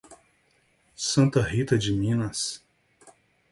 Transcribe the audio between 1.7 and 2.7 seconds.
de Minas